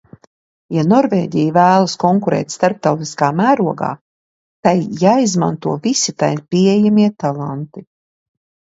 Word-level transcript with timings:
Ja 0.75 0.83
Norvēģija 0.93 1.51
vēlas 1.57 1.93
konkurēt 2.05 2.55
starptautiskā 2.55 3.31
mērogā, 3.43 3.91
tai 4.69 4.75
jāizmanto 5.05 5.79
visi 5.87 6.19
tai 6.25 6.35
pieejamie 6.57 7.09
talanti. 7.27 7.89